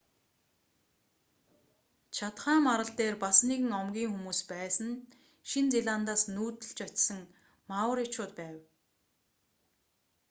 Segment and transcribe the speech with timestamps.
[2.15, 5.05] чатхам арал дээр бас нэгэн омгийн хүмүүс байсан нь
[5.49, 7.19] шинэ зеландаас нүүдлэж очсон
[7.69, 8.57] мауричууд байв